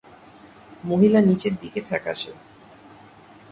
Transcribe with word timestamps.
মহিলা 0.83 1.19
নীচের 1.21 1.53
দিকে 1.61 1.79
ফ্যাকাশে। 1.81 2.31